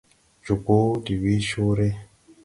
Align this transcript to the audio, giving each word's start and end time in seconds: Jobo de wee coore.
Jobo 0.43 0.79
de 1.05 1.13
wee 1.21 1.43
coore. 1.49 1.89